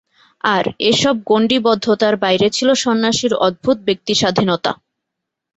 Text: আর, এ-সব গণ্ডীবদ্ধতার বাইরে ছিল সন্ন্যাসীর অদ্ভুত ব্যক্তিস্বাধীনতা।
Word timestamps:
আর, 0.43 0.65
এ-সব 0.81 1.15
গণ্ডীবদ্ধতার 1.29 2.15
বাইরে 2.23 2.47
ছিল 2.49 2.69
সন্ন্যাসীর 2.83 3.33
অদ্ভুত 3.47 3.77
ব্যক্তিস্বাধীনতা। 3.87 4.71